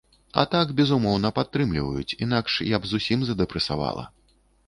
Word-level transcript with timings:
А 0.43 0.43
так 0.53 0.71
безумоўна 0.79 1.29
падтрымліваюць, 1.39 2.15
інакш 2.27 2.57
я 2.75 2.81
б 2.85 2.91
зусім 2.95 3.19
задэпрэсавала. 3.31 4.09